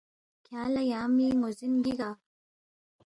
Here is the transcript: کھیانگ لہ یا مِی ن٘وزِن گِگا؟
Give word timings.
کھیانگ 0.45 0.71
لہ 0.73 0.81
یا 0.91 1.01
مِی 1.15 1.27
ن٘وزِن 1.39 1.73
گِگا؟ 1.83 2.09